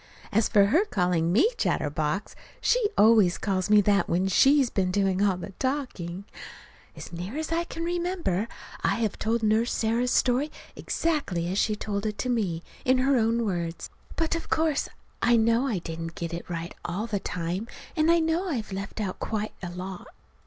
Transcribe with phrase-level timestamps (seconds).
[0.31, 5.21] As for her calling me "chatterbox" she always calls me that when she's been doing
[5.21, 6.23] all the talking.
[6.95, 8.47] As near as I can remember,
[8.83, 13.15] I have told Nurse Sarah's story exactly as she told it to me, in her
[13.15, 13.91] own words.
[14.15, 14.89] But of course
[15.21, 18.99] I know I didn't get it right all the time, and I know I've left
[18.99, 20.07] out quite a lot.